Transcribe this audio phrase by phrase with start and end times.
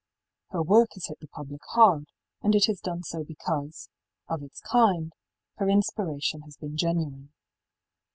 [0.49, 2.07] Her work has hit the public hard,
[2.41, 3.87] and it has done so because,
[4.27, 5.13] of its kind,
[5.57, 7.31] her inspiration has been genuine.